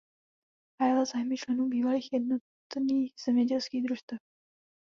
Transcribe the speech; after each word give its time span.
Hájila 0.81 1.05
zájmy 1.05 1.37
členů 1.37 1.69
bývalých 1.69 2.09
Jednotných 2.13 3.13
zemědělských 3.25 3.83
družstev. 3.83 4.19